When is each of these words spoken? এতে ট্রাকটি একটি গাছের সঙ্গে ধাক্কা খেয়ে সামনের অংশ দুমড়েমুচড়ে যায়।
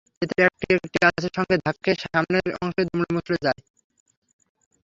এতে 0.21 0.33
ট্রাকটি 0.33 0.65
একটি 0.77 0.97
গাছের 1.03 1.33
সঙ্গে 1.37 1.55
ধাক্কা 1.57 1.81
খেয়ে 1.85 2.01
সামনের 2.03 2.47
অংশ 2.61 2.75
দুমড়েমুচড়ে 2.87 3.39
যায়। 3.45 3.61